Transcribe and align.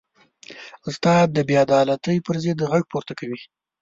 استاد 0.89 1.27
د 1.33 1.37
بېعدالتۍ 1.49 2.17
پر 2.25 2.35
ضد 2.43 2.59
غږ 2.71 2.83
پورته 2.91 3.13
کوي. 3.19 3.39